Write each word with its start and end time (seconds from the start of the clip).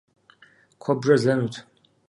Куэбжэр 0.81 1.17
злэнут. 1.21 1.55